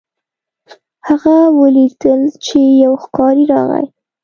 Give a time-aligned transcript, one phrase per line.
[1.07, 3.85] هغه ولیدل چې یو ښکاري راغی.